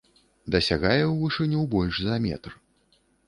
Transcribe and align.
Дасягае 0.55 1.03
ў 1.11 1.13
вышыню 1.23 1.63
больш 1.75 1.95
за 2.09 2.15
метр. 2.27 2.51